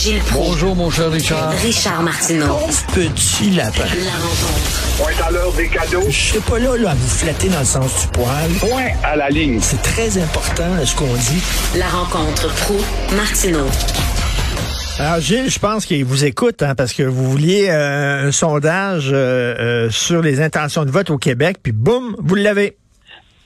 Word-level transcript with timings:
Gilles 0.00 0.18
Proulx. 0.20 0.48
Bonjour, 0.48 0.76
mon 0.76 0.88
cher 0.88 1.10
Richard. 1.10 1.50
Richard 1.60 2.02
Martineau. 2.02 2.56
Petit 2.94 3.50
lapin. 3.50 3.84
La 3.84 4.12
rencontre. 4.12 4.96
Point 4.96 5.26
à 5.26 5.30
l'heure 5.30 5.52
des 5.52 5.68
cadeaux. 5.68 6.06
Je 6.08 6.16
suis 6.16 6.40
pas 6.40 6.58
là, 6.58 6.74
là 6.78 6.90
à 6.92 6.94
vous 6.94 7.06
flatter 7.06 7.50
dans 7.50 7.58
le 7.58 7.64
sens 7.66 8.00
du 8.00 8.08
poil. 8.08 8.50
Point 8.60 8.92
à 9.04 9.16
la 9.16 9.28
ligne. 9.28 9.60
C'est 9.60 9.82
très 9.82 10.16
important 10.16 10.86
ce 10.86 10.96
qu'on 10.96 11.12
dit. 11.12 11.42
La 11.78 11.86
rencontre 11.88 12.48
pro 12.64 12.76
martineau 13.14 13.66
Alors 14.98 15.20
Gilles, 15.20 15.50
je 15.50 15.58
pense 15.58 15.84
qu'il 15.84 16.06
vous 16.06 16.24
écoute 16.24 16.62
hein, 16.62 16.74
parce 16.74 16.94
que 16.94 17.02
vous 17.02 17.30
vouliez 17.30 17.68
euh, 17.68 18.28
un 18.28 18.32
sondage 18.32 19.10
euh, 19.12 19.54
euh, 19.58 19.90
sur 19.90 20.22
les 20.22 20.40
intentions 20.40 20.86
de 20.86 20.90
vote 20.90 21.10
au 21.10 21.18
Québec, 21.18 21.58
puis 21.62 21.72
boum, 21.72 22.16
vous 22.18 22.36
l'avez. 22.36 22.78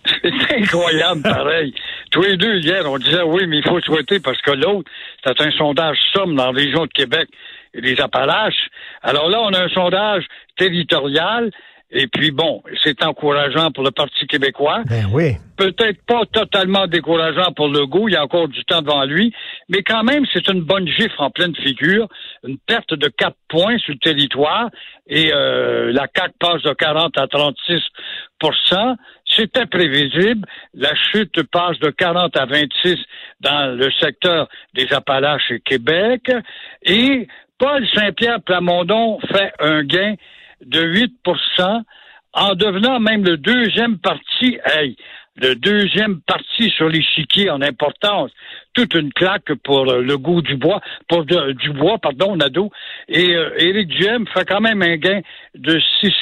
C'est 0.23 0.63
incroyable, 0.63 1.23
pareil. 1.23 1.75
Tous 2.15 2.23
les 2.23 2.37
deux, 2.37 2.59
hier, 2.59 2.89
on 2.89 2.97
disait 2.97 3.23
oui, 3.23 3.45
mais 3.49 3.59
il 3.59 3.69
faut 3.69 3.81
souhaiter 3.81 4.21
parce 4.21 4.41
que 4.41 4.53
l'autre, 4.53 4.89
c'est 5.25 5.41
un 5.41 5.51
sondage 5.51 5.99
somme 6.13 6.37
dans 6.37 6.53
la 6.53 6.57
région 6.57 6.83
de 6.83 6.93
Québec 6.93 7.29
et 7.75 7.81
les 7.81 8.01
Appalaches. 8.01 8.69
Alors 9.03 9.29
là, 9.29 9.41
on 9.43 9.53
a 9.53 9.65
un 9.65 9.69
sondage 9.69 10.25
territorial. 10.57 11.51
Et 11.91 12.07
puis 12.07 12.31
bon, 12.31 12.63
c'est 12.83 13.05
encourageant 13.05 13.73
pour 13.73 13.83
le 13.83 13.91
Parti 13.91 14.27
québécois. 14.29 14.83
Ben 14.89 15.07
oui. 15.13 15.33
Peut-être 15.57 16.05
pas 16.07 16.23
totalement 16.33 16.87
décourageant 16.87 17.53
pour 17.55 17.69
le 17.69 17.87
goût, 17.87 18.09
il 18.09 18.15
y 18.15 18.17
a 18.17 18.23
encore 18.23 18.49
du 18.49 18.65
temps 18.65 18.83
devant 18.83 19.05
lui, 19.05 19.33
mais 19.69 19.83
quand 19.83 20.03
même, 20.03 20.25
c'est 20.33 20.49
une 20.49 20.63
bonne 20.63 20.89
gifle 20.89 21.15
en 21.19 21.31
pleine 21.31 21.55
figure, 21.55 22.09
une 22.43 22.59
perte 22.59 22.95
de 22.95 23.09
quatre 23.09 23.37
points 23.49 23.79
sur 23.79 23.93
le 23.93 23.99
territoire, 23.99 24.71
et 25.07 25.33
euh, 25.33 25.93
la 25.93 26.09
CAQ 26.13 26.35
passe 26.41 26.63
de 26.63 26.73
40 26.73 27.17
à 27.19 27.29
36 27.29 27.81
c'était 29.37 29.67
prévisible. 29.67 30.47
La 30.75 30.95
chute 30.95 31.43
passe 31.51 31.79
de 31.79 31.91
40 31.91 32.37
à 32.37 32.47
26 32.47 32.97
dans 33.41 33.77
le 33.77 33.91
secteur 34.01 34.49
des 34.75 34.93
Appalaches 34.93 35.51
et 35.51 35.61
Québec. 35.61 36.31
Et 36.83 37.29
Paul 37.59 37.87
Saint-Pierre 37.95 38.43
Plamondon 38.43 39.21
fait 39.21 39.53
un 39.61 39.85
gain 39.85 40.15
de 40.65 40.83
8% 40.83 41.83
en 42.33 42.55
devenant 42.55 42.99
même 42.99 43.25
le 43.25 43.37
deuxième 43.37 43.99
parti, 43.99 44.59
hey, 44.65 44.97
le 45.37 45.55
deuxième 45.55 46.21
parti 46.21 46.71
sur 46.71 46.89
l'échiquier 46.89 47.51
en 47.51 47.61
importance. 47.61 48.31
Toute 48.73 48.95
une 48.95 49.13
claque 49.13 49.53
pour 49.65 49.85
le 49.85 50.17
goût 50.19 50.43
du 50.43 50.57
bois, 50.57 50.81
pour 51.09 51.25
du 51.25 51.71
bois, 51.71 51.99
pardon, 51.99 52.37
Nadeau. 52.37 52.71
Et 53.09 53.35
euh, 53.35 53.51
Éric 53.59 53.89
Duhem 53.89 54.27
fait 54.29 54.45
quand 54.45 54.61
même 54.61 54.83
un 54.83 54.97
gain 54.97 55.21
de 55.55 55.81
6 56.01 56.13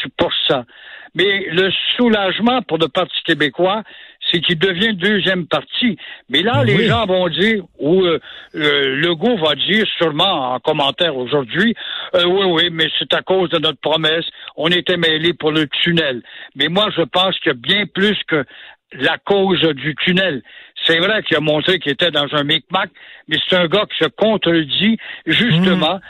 mais 1.14 1.46
le 1.50 1.70
soulagement 1.96 2.62
pour 2.62 2.78
le 2.78 2.88
Parti 2.88 3.22
québécois, 3.24 3.82
c'est 4.30 4.40
qu'il 4.40 4.58
devient 4.58 4.94
deuxième 4.94 5.46
parti. 5.46 5.98
Mais 6.28 6.42
là, 6.42 6.64
les 6.64 6.86
gens 6.86 7.06
vont 7.06 7.28
dire, 7.28 7.64
ou 7.78 8.02
euh, 8.02 8.18
euh, 8.54 8.96
Legault 8.96 9.36
va 9.36 9.54
dire 9.54 9.84
sûrement 9.98 10.54
en 10.54 10.60
commentaire 10.60 11.16
aujourd'hui, 11.16 11.74
euh, 12.14 12.24
oui, 12.24 12.44
oui, 12.46 12.68
mais 12.72 12.86
c'est 12.98 13.12
à 13.14 13.22
cause 13.22 13.50
de 13.50 13.58
notre 13.58 13.80
promesse, 13.80 14.24
on 14.56 14.68
était 14.68 14.96
mêlés 14.96 15.34
pour 15.34 15.50
le 15.50 15.66
tunnel. 15.66 16.22
Mais 16.54 16.68
moi, 16.68 16.88
je 16.96 17.02
pense 17.02 17.38
qu'il 17.40 17.52
y 17.52 17.54
a 17.54 17.58
bien 17.58 17.84
plus 17.86 18.16
que 18.26 18.44
la 18.92 19.18
cause 19.18 19.60
du 19.60 19.94
tunnel. 19.96 20.42
C'est 20.86 20.98
vrai 20.98 21.22
qu'il 21.22 21.36
a 21.36 21.40
montré 21.40 21.78
qu'il 21.78 21.92
était 21.92 22.10
dans 22.10 22.26
un 22.32 22.44
micmac, 22.44 22.90
mais 23.28 23.38
c'est 23.48 23.56
un 23.56 23.66
gars 23.66 23.86
qui 23.86 24.04
se 24.04 24.08
contredit 24.08 24.98
justement 25.26 26.00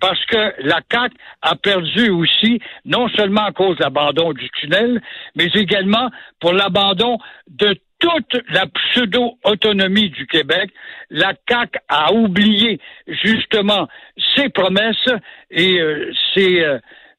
parce 0.00 0.24
que 0.26 0.54
la 0.62 0.80
CAC 0.88 1.12
a 1.42 1.56
perdu 1.56 2.10
aussi, 2.10 2.60
non 2.84 3.08
seulement 3.08 3.44
à 3.46 3.52
cause 3.52 3.76
de 3.78 3.82
l'abandon 3.84 4.32
du 4.32 4.48
tunnel, 4.50 5.00
mais 5.34 5.46
également 5.54 6.10
pour 6.40 6.52
l'abandon 6.52 7.18
de 7.48 7.76
toute 7.98 8.42
la 8.50 8.66
pseudo-autonomie 8.66 10.10
du 10.10 10.26
Québec. 10.26 10.70
La 11.10 11.32
CAC 11.46 11.76
a 11.88 12.12
oublié 12.12 12.80
justement 13.06 13.88
ses 14.34 14.48
promesses 14.48 15.08
et 15.50 15.80
euh, 15.80 16.12
ses... 16.34 16.60
Euh, 16.60 16.78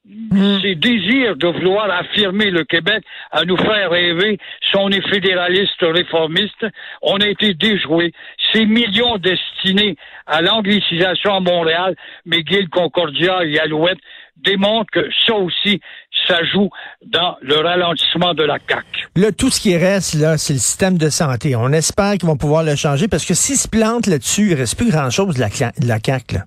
Hmm. 0.09 0.59
Ces 0.61 0.75
désirs 0.75 1.35
de 1.35 1.47
vouloir 1.47 1.89
affirmer 1.91 2.49
le 2.49 2.63
Québec, 2.63 3.03
à 3.31 3.43
nous 3.43 3.57
faire 3.57 3.89
rêver, 3.89 4.37
si 4.61 4.77
on 4.77 4.89
est 4.89 5.05
fédéraliste, 5.09 5.81
réformiste, 5.81 6.65
on 7.01 7.17
a 7.17 7.27
été 7.27 7.53
déjoué. 7.53 8.13
Ces 8.53 8.65
millions 8.65 9.17
destinés 9.17 9.97
à 10.25 10.41
l'anglicisation 10.41 11.35
à 11.35 11.39
Montréal, 11.41 11.95
McGill, 12.25 12.69
Concordia 12.69 13.43
et 13.43 13.59
Alouette, 13.59 13.97
démontrent 14.37 14.91
que 14.91 15.09
ça 15.25 15.33
aussi, 15.35 15.81
ça 16.25 16.41
joue 16.45 16.69
dans 17.05 17.35
le 17.41 17.57
ralentissement 17.57 18.33
de 18.33 18.43
la 18.43 18.59
CAQ. 18.65 19.07
Là, 19.15 19.31
tout 19.33 19.49
ce 19.49 19.59
qui 19.59 19.75
reste, 19.75 20.13
là, 20.13 20.37
c'est 20.37 20.53
le 20.53 20.59
système 20.59 20.97
de 20.97 21.09
santé. 21.09 21.55
On 21.55 21.73
espère 21.73 22.13
qu'ils 22.13 22.29
vont 22.29 22.37
pouvoir 22.37 22.63
le 22.63 22.75
changer 22.75 23.09
parce 23.09 23.25
que 23.25 23.33
s'ils 23.33 23.57
se 23.57 23.67
plantent 23.67 24.07
là-dessus, 24.07 24.51
il 24.51 24.53
reste 24.53 24.77
plus 24.77 24.91
grand-chose 24.91 25.35
de 25.35 25.41
la, 25.41 25.49
de 25.49 25.87
la 25.87 25.99
CAQ, 25.99 26.35
là. 26.35 26.41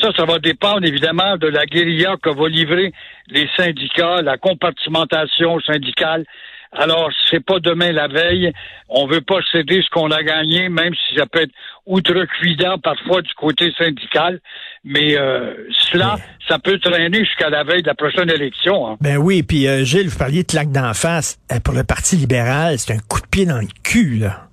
Ça, 0.00 0.10
ça 0.16 0.24
va 0.24 0.38
dépendre 0.38 0.84
évidemment 0.84 1.36
de 1.36 1.48
la 1.48 1.66
guérilla 1.66 2.16
que 2.22 2.30
vont 2.30 2.46
livrer 2.46 2.92
les 3.28 3.48
syndicats, 3.56 4.22
la 4.22 4.36
compartimentation 4.36 5.58
syndicale. 5.60 6.24
Alors, 6.72 7.10
c'est 7.30 7.44
pas 7.44 7.60
demain 7.60 7.92
la 7.92 8.08
veille. 8.08 8.52
On 8.88 9.06
veut 9.06 9.22
pas 9.22 9.38
céder 9.50 9.80
ce 9.82 9.88
qu'on 9.90 10.10
a 10.10 10.22
gagné, 10.22 10.68
même 10.68 10.94
si 10.94 11.16
ça 11.16 11.26
peut 11.26 11.42
être 11.42 11.52
outrecuidant 11.86 12.78
parfois 12.78 13.22
du 13.22 13.32
côté 13.34 13.72
syndical. 13.78 14.40
Mais 14.84 15.16
euh, 15.16 15.54
cela, 15.90 16.16
ça 16.46 16.58
peut 16.58 16.78
traîner 16.78 17.24
jusqu'à 17.24 17.48
la 17.48 17.64
veille 17.64 17.82
de 17.82 17.88
la 17.88 17.94
prochaine 17.94 18.30
élection. 18.30 18.86
Hein. 18.86 18.96
Ben 19.00 19.16
oui, 19.16 19.42
puis 19.42 19.66
euh, 19.66 19.84
Gilles, 19.84 20.08
vous 20.08 20.18
parliez 20.18 20.42
de 20.42 20.48
claque 20.48 20.70
d'en 20.70 20.92
face. 20.92 21.38
Euh, 21.52 21.58
pour 21.60 21.74
le 21.74 21.84
Parti 21.84 22.16
libéral, 22.16 22.78
c'est 22.78 22.92
un 22.92 22.98
coup 23.08 23.20
de 23.20 23.26
pied 23.26 23.46
dans 23.46 23.60
le 23.60 23.68
cul, 23.82 24.18
là. 24.18 24.47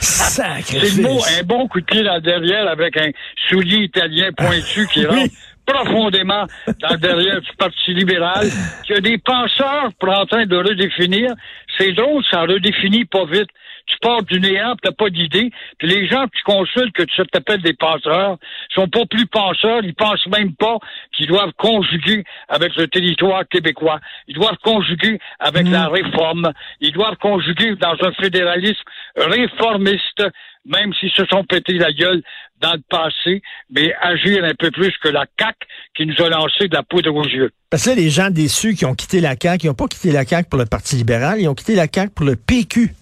C'est 0.00 0.96
le 0.96 1.02
mot, 1.02 1.20
un 1.38 1.42
bon 1.42 1.68
coup 1.68 1.80
de 1.80 1.86
pied 1.86 2.02
dans 2.02 2.14
le 2.14 2.20
derrière 2.20 2.68
avec 2.68 2.96
un 2.96 3.10
soulier 3.48 3.84
italien 3.84 4.30
pointu 4.36 4.86
qui 4.88 5.04
rentre 5.06 5.32
profondément 5.66 6.46
dans 6.80 6.90
le 6.90 6.96
derrière 6.96 7.40
du 7.40 7.50
Parti 7.56 7.94
libéral, 7.94 8.48
qui 8.84 8.92
a 8.94 9.00
des 9.00 9.18
penseurs 9.18 9.90
pour 9.98 10.10
en 10.10 10.26
train 10.26 10.46
de 10.46 10.56
redéfinir. 10.56 11.32
C'est 11.78 11.92
drôle, 11.92 12.22
ça 12.30 12.42
redéfinit 12.42 13.04
pas 13.04 13.24
vite 13.24 13.48
tu 13.86 13.96
pars 14.00 14.22
du 14.22 14.40
néant, 14.40 14.74
tu 14.82 14.88
n'as 14.88 14.94
pas 14.94 15.10
d'idée. 15.10 15.50
Puis 15.78 15.88
les 15.88 16.06
gens 16.08 16.26
que 16.26 16.36
tu 16.36 16.42
consultes, 16.44 16.92
que 16.94 17.02
tu 17.02 17.22
t'appelles 17.26 17.62
des 17.62 17.74
penseurs, 17.74 18.38
sont 18.74 18.88
pas 18.88 19.06
plus 19.06 19.26
penseurs, 19.26 19.84
ils 19.84 19.94
pensent 19.94 20.26
même 20.28 20.54
pas 20.54 20.78
qu'ils 21.12 21.26
doivent 21.26 21.52
conjuguer 21.56 22.24
avec 22.48 22.74
le 22.76 22.88
territoire 22.88 23.46
québécois. 23.48 24.00
Ils 24.28 24.34
doivent 24.34 24.58
conjuguer 24.62 25.18
avec 25.38 25.68
la 25.68 25.88
mm. 25.88 25.92
réforme. 25.92 26.52
Ils 26.80 26.92
doivent 26.92 27.16
conjuguer 27.16 27.74
dans 27.76 27.96
un 28.02 28.12
fédéralisme 28.12 28.82
réformiste, 29.16 30.22
même 30.64 30.92
s'ils 30.94 31.12
se 31.12 31.24
sont 31.26 31.44
pété 31.44 31.74
la 31.74 31.92
gueule 31.92 32.22
dans 32.60 32.72
le 32.74 32.82
passé, 32.88 33.42
mais 33.70 33.92
agir 34.00 34.44
un 34.44 34.54
peu 34.58 34.70
plus 34.70 34.92
que 35.02 35.08
la 35.08 35.26
CAC 35.36 35.56
qui 35.96 36.06
nous 36.06 36.14
a 36.24 36.28
lancé 36.28 36.68
de 36.68 36.74
la 36.74 36.82
poudre 36.82 37.14
aux 37.14 37.26
yeux. 37.26 37.50
Parce 37.70 37.84
que 37.84 37.90
là, 37.90 37.96
les 37.96 38.10
gens 38.10 38.30
déçus 38.30 38.74
qui 38.74 38.84
ont 38.84 38.94
quitté 38.94 39.20
la 39.20 39.34
CAC, 39.34 39.64
ils 39.64 39.66
n'ont 39.66 39.74
pas 39.74 39.88
quitté 39.88 40.12
la 40.12 40.24
CAC 40.24 40.48
pour 40.48 40.58
le 40.58 40.66
Parti 40.66 40.96
libéral, 40.96 41.40
ils 41.40 41.48
ont 41.48 41.54
quitté 41.54 41.74
la 41.74 41.88
CAC 41.88 42.14
pour 42.14 42.24
le 42.24 42.36
PQ. 42.36 42.94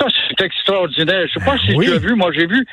Ça, 0.00 0.06
c'est 0.28 0.44
extraordinaire. 0.44 1.26
Je 1.26 1.38
sais 1.38 1.44
pas 1.44 1.58
si 1.58 1.76
tu 1.76 1.92
as 1.92 1.98
vu, 1.98 2.14
moi 2.14 2.30
j'ai 2.32 2.46
vu 2.46 2.66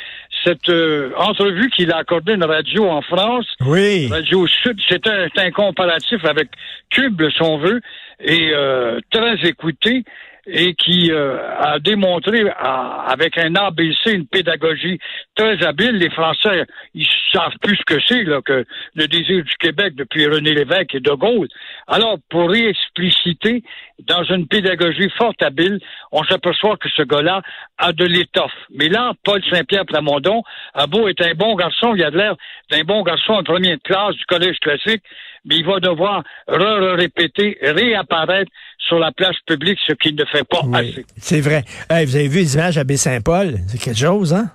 cette 0.44 0.70
euh, 0.70 1.12
entrevue 1.18 1.70
qu'il 1.70 1.92
a 1.92 1.98
accordée 1.98 2.34
à 2.34 2.36
une 2.36 2.44
radio 2.46 2.88
en 2.88 3.02
France. 3.02 3.46
Oui. 3.66 4.08
Radio 4.10 4.48
Sud. 4.48 4.80
C'était 4.88 5.28
un, 5.36 5.52
comparatif 5.52 6.24
avec 6.24 6.50
Cube, 6.90 7.22
si 7.30 7.42
on 7.42 7.58
veut, 7.58 7.82
et 8.22 8.52
euh, 8.54 9.00
très 9.12 9.36
écouté 9.48 10.04
et 10.48 10.74
qui 10.76 11.12
euh, 11.12 11.38
a 11.60 11.80
démontré 11.80 12.46
avec 12.58 13.38
un 13.38 13.54
ABC, 13.56 14.14
une 14.14 14.28
pédagogie 14.28 14.98
très 15.36 15.62
habile. 15.66 15.98
Les 15.98 16.10
Français, 16.10 16.64
ils 16.94 17.08
savent 17.34 17.58
plus 17.62 17.76
ce 17.76 17.84
que 17.84 18.02
c'est 18.08 18.24
là, 18.24 18.42
que 18.42 18.66
le 18.96 19.08
désir 19.08 19.44
du 19.44 19.56
Québec 19.60 19.94
depuis 19.96 20.26
René 20.26 20.54
Lévesque 20.54 20.96
et 20.96 21.00
De 21.02 21.12
Gaulle. 21.12 21.50
Alors, 21.88 22.18
pour 22.30 22.50
réexpliciter 22.50 23.62
dans 24.08 24.24
une 24.24 24.48
pédagogie 24.48 25.10
fort 25.18 25.34
habile, 25.42 25.80
on 26.12 26.24
s'aperçoit 26.24 26.78
que 26.78 26.90
ce 26.90 27.02
gars-là 27.02 27.42
a 27.78 27.92
de 27.92 28.06
l'étoffe. 28.06 28.52
Mais 28.74 28.88
là, 28.88 29.12
Paul 29.24 29.42
Saint-Pierre 29.52 29.86
Plamondon 29.86 30.44
a 30.74 30.88
beau 30.88 31.08
être 31.10 31.26
un 31.26 31.34
bon 31.34 31.56
garçon, 31.56 31.94
il 31.96 32.04
a 32.04 32.12
de 32.12 32.18
l'air 32.18 32.36
d'un 32.72 32.84
bon 32.84 33.04
garçon 33.04 33.34
en 33.34 33.44
première 33.44 33.78
classe 33.84 34.16
du 34.16 34.26
collège 34.26 34.60
classique, 34.60 35.04
mais 35.46 35.58
il 35.58 35.66
va 35.66 35.80
devoir 35.80 36.24
re-répéter, 36.48 37.58
réapparaître 37.62 38.52
sur 38.88 39.00
la 39.00 39.12
place 39.12 39.36
publique, 39.46 39.80
ce 39.86 39.94
qu'il 39.94 40.16
ne 40.16 40.26
fait 40.26 40.48
pas 40.48 40.62
assez. 40.74 41.06
C'est 41.18 41.42
vrai. 41.42 41.64
vous 41.90 42.16
avez 42.16 42.28
vu 42.28 42.40
les 42.40 42.56
images 42.56 42.78
à 42.78 42.84
Baie-Saint-Paul? 42.84 43.56
C'est 43.68 43.80
quelque 43.80 44.00
chose, 44.00 44.34
hein? 44.34 44.50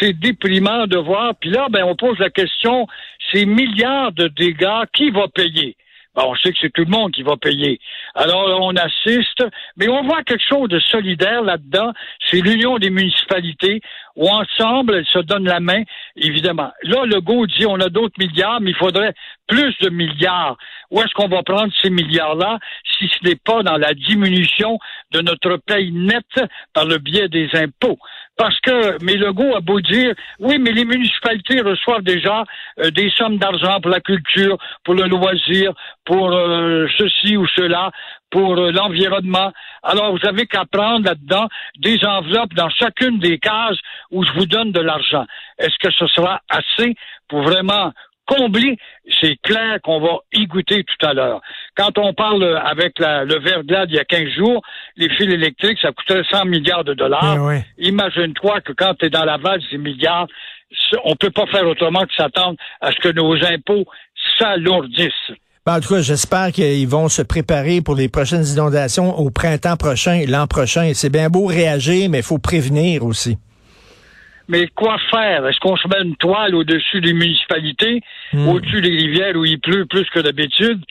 C'est 0.00 0.12
déprimant 0.14 0.86
de 0.86 0.96
voir. 0.96 1.34
Puis 1.40 1.50
là, 1.50 1.68
ben, 1.70 1.84
on 1.84 1.94
pose 1.94 2.18
la 2.18 2.30
question, 2.30 2.86
ces 3.32 3.46
milliards 3.46 4.12
de 4.12 4.28
dégâts, 4.28 4.86
qui 4.92 5.10
va 5.10 5.28
payer? 5.28 5.76
On 6.14 6.34
sait 6.36 6.52
que 6.52 6.58
c'est 6.60 6.72
tout 6.72 6.84
le 6.84 6.90
monde 6.90 7.12
qui 7.12 7.22
va 7.22 7.36
payer. 7.36 7.80
Alors, 8.14 8.60
on 8.60 8.76
assiste, 8.76 9.44
mais 9.76 9.88
on 9.88 10.02
voit 10.02 10.22
quelque 10.22 10.44
chose 10.46 10.68
de 10.68 10.78
solidaire 10.78 11.42
là-dedans. 11.42 11.92
C'est 12.28 12.40
l'union 12.40 12.78
des 12.78 12.90
municipalités 12.90 13.80
où 14.14 14.28
ensemble, 14.28 14.94
elles 14.94 15.06
se 15.06 15.20
donnent 15.20 15.48
la 15.48 15.60
main. 15.60 15.82
évidemment. 16.16 16.70
Là, 16.82 17.06
le 17.06 17.20
go 17.20 17.46
dit 17.46 17.64
on 17.66 17.80
a 17.80 17.88
d'autres 17.88 18.18
milliards, 18.18 18.60
mais 18.60 18.70
il 18.70 18.76
faudrait 18.76 19.14
plus 19.46 19.74
de 19.80 19.88
milliards. 19.88 20.58
Où 20.92 21.00
est-ce 21.00 21.14
qu'on 21.14 21.28
va 21.28 21.42
prendre 21.42 21.72
ces 21.80 21.88
milliards-là 21.88 22.58
si 22.84 23.08
ce 23.08 23.26
n'est 23.26 23.36
pas 23.36 23.62
dans 23.62 23.78
la 23.78 23.94
diminution 23.94 24.78
de 25.10 25.22
notre 25.22 25.56
paye 25.56 25.90
net 25.90 26.26
par 26.74 26.84
le 26.84 26.98
biais 26.98 27.28
des 27.28 27.48
impôts? 27.54 27.98
Parce 28.36 28.58
que, 28.60 29.02
mais 29.02 29.16
Legault 29.16 29.56
a 29.56 29.60
beau 29.60 29.80
dire, 29.80 30.14
oui, 30.38 30.58
mais 30.58 30.72
les 30.72 30.84
municipalités 30.84 31.62
reçoivent 31.62 32.02
déjà 32.02 32.44
euh, 32.78 32.90
des 32.90 33.10
sommes 33.10 33.38
d'argent 33.38 33.80
pour 33.80 33.90
la 33.90 34.00
culture, 34.00 34.58
pour 34.84 34.94
le 34.94 35.04
loisir, 35.04 35.72
pour 36.04 36.32
euh, 36.32 36.86
ceci 36.98 37.36
ou 37.36 37.46
cela, 37.46 37.90
pour 38.30 38.58
euh, 38.58 38.70
l'environnement. 38.70 39.52
Alors, 39.82 40.16
vous 40.16 40.26
avez 40.26 40.46
qu'à 40.46 40.64
prendre 40.70 41.06
là-dedans 41.06 41.48
des 41.78 42.04
enveloppes 42.04 42.54
dans 42.54 42.68
chacune 42.70 43.18
des 43.18 43.38
cases 43.38 43.78
où 44.10 44.24
je 44.24 44.32
vous 44.32 44.46
donne 44.46 44.72
de 44.72 44.80
l'argent. 44.80 45.24
Est-ce 45.58 45.78
que 45.78 45.92
ce 45.92 46.06
sera 46.06 46.40
assez 46.50 46.94
pour 47.28 47.42
vraiment 47.42 47.92
combler, 48.26 48.76
c'est 49.20 49.36
clair 49.42 49.78
qu'on 49.82 50.00
va 50.00 50.18
y 50.32 50.46
goûter 50.46 50.84
tout 50.84 51.06
à 51.06 51.12
l'heure. 51.12 51.40
Quand 51.76 51.98
on 51.98 52.14
parle 52.14 52.44
avec 52.64 52.98
le 52.98 53.24
de 53.24 53.86
il 53.88 53.94
y 53.94 53.98
a 53.98 54.04
15 54.04 54.28
jours, 54.36 54.62
les 54.96 55.08
fils 55.10 55.32
électriques, 55.32 55.78
ça 55.80 55.92
coûterait 55.92 56.24
100 56.30 56.46
milliards 56.46 56.84
de 56.84 56.94
dollars. 56.94 57.36
Eh 57.52 57.88
Imagine-toi 57.88 58.60
que 58.60 58.72
quand 58.72 58.94
tu 58.94 59.06
es 59.06 59.10
dans 59.10 59.24
la 59.24 59.38
valse 59.38 59.64
des 59.70 59.78
milliards, 59.78 60.26
on 61.04 61.16
peut 61.16 61.30
pas 61.30 61.46
faire 61.46 61.66
autrement 61.66 62.00
que 62.00 62.14
s'attendre 62.16 62.56
à 62.80 62.92
ce 62.92 62.96
que 62.96 63.08
nos 63.08 63.34
impôts 63.44 63.84
s'alourdissent. 64.38 65.32
Ben, 65.64 65.76
en 65.76 65.80
tout 65.80 65.94
cas, 65.94 66.00
j'espère 66.00 66.50
qu'ils 66.50 66.88
vont 66.88 67.08
se 67.08 67.22
préparer 67.22 67.82
pour 67.82 67.94
les 67.94 68.08
prochaines 68.08 68.44
inondations 68.44 69.16
au 69.16 69.30
printemps 69.30 69.76
prochain, 69.76 70.24
l'an 70.26 70.48
prochain. 70.48 70.90
C'est 70.94 71.10
bien 71.10 71.28
beau 71.28 71.46
réagir, 71.46 72.10
mais 72.10 72.18
il 72.18 72.24
faut 72.24 72.38
prévenir 72.38 73.04
aussi. 73.04 73.38
Mais 74.48 74.66
quoi 74.68 74.98
faire? 75.10 75.46
Est-ce 75.46 75.60
qu'on 75.60 75.76
se 75.76 75.86
met 75.88 76.02
une 76.02 76.16
toile 76.16 76.54
au-dessus 76.54 77.00
des 77.00 77.12
municipalités, 77.12 78.00
Hmm. 78.32 78.48
au-dessus 78.48 78.80
des 78.80 78.90
rivières 78.90 79.36
où 79.36 79.44
il 79.44 79.60
pleut 79.60 79.86
plus 79.86 80.04
que 80.10 80.20
d'habitude? 80.20 80.82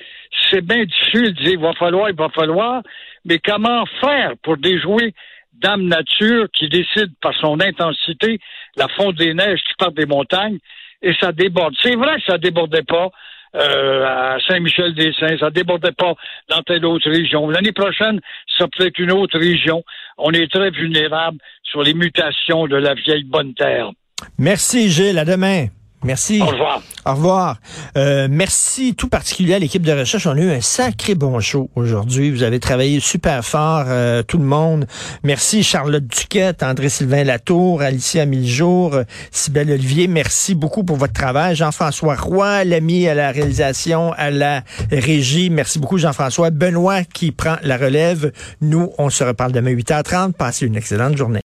C'est 0.50 0.65
bien 0.65 0.83
difficile 0.83 1.33
de 1.33 1.42
dire, 1.44 1.51
il 1.53 1.59
va 1.59 1.74
falloir, 1.74 2.09
il 2.09 2.15
va 2.15 2.30
falloir. 2.30 2.81
Mais 3.25 3.39
comment 3.39 3.86
faire 4.00 4.33
pour 4.44 4.57
déjouer 4.57 5.13
Dame 5.53 5.83
Nature 5.88 6.48
qui 6.53 6.69
décide 6.69 7.12
par 7.21 7.33
son 7.36 7.59
intensité 7.59 8.39
la 8.77 8.88
fonte 8.89 9.15
des 9.15 9.33
neiges 9.33 9.59
qui 9.68 9.74
part 9.77 9.92
des 9.92 10.06
montagnes? 10.06 10.57
Et 11.04 11.13
ça 11.19 11.31
déborde. 11.31 11.75
C'est 11.81 11.95
vrai 11.95 12.18
que 12.18 12.25
ça 12.31 12.38
débordait 12.38 12.83
pas. 12.83 13.09
Euh, 13.56 14.06
à 14.06 14.38
Saint-Michel-des-Saints, 14.48 15.38
ça 15.39 15.50
débordait 15.50 15.92
pas 15.92 16.13
dans 16.50 16.62
telle 16.62 16.86
autre 16.86 17.09
région. 17.09 17.50
L'année 17.50 17.74
prochaine, 17.74 18.19
ça 18.57 18.65
peut 18.68 18.88
être 18.88 19.00
une 19.00 19.12
autre 19.12 19.38
région. 19.38 19.83
On 20.18 20.31
est 20.31 20.50
très 20.51 20.71
vulnérable 20.71 21.38
sur 21.63 21.83
les 21.83 21.94
mutations 21.94 22.68
de 22.68 22.77
la 22.77 22.94
vieille 22.94 23.25
bonne 23.25 23.53
terre. 23.53 23.89
Merci 24.38 24.89
Gilles, 24.89 25.19
à 25.19 25.25
demain. 25.25 25.68
Merci. 26.03 26.42
Au 26.42 26.48
revoir. 26.48 26.81
Au 27.06 27.12
revoir. 27.12 27.57
Euh, 27.98 28.27
merci 28.30 28.95
tout 28.95 29.07
particulier 29.07 29.56
à 29.56 29.59
l'équipe 29.59 29.81
de 29.83 29.92
recherche. 29.92 30.27
On 30.27 30.36
a 30.36 30.39
eu 30.39 30.51
un 30.51 30.62
sacré 30.62 31.15
bon 31.15 31.39
show 31.39 31.69
aujourd'hui. 31.75 32.31
Vous 32.31 32.44
avez 32.44 32.59
travaillé 32.59 33.00
super 33.00 33.44
fort, 33.44 33.86
euh, 33.88 34.21
tout 34.24 34.38
le 34.38 34.44
monde. 34.44 34.86
Merci 35.24 35.63
Charlotte 35.63 36.06
Duquette, 36.06 36.63
André-Sylvain 36.63 37.24
Latour, 37.24 37.81
Alicia 37.81 38.25
Miljour, 38.25 38.95
euh, 38.95 39.03
Sybelle 39.31 39.71
Olivier. 39.71 40.07
Merci 40.07 40.53
beaucoup 40.53 40.83
pour 40.83 40.98
votre 40.98 41.13
travail. 41.13 41.56
Jean-François 41.56 42.15
Roy, 42.15 42.65
l'ami 42.65 43.07
à 43.07 43.15
la 43.15 43.31
réalisation, 43.31 44.13
à 44.13 44.30
la 44.30 44.63
régie. 44.92 45.50
Merci 45.50 45.80
beaucoup 45.80 45.97
Jean-François. 45.97 46.50
Benoît 46.50 47.04
qui 47.04 47.31
prend 47.31 47.56
la 47.63 47.77
relève. 47.77 48.31
Nous, 48.62 48.92
on 48.97 49.09
se 49.09 49.24
reparle 49.24 49.51
demain 49.51 49.71
8h30. 49.71 50.33
Passez 50.33 50.65
une 50.65 50.75
excellente 50.75 51.18
journée. 51.18 51.39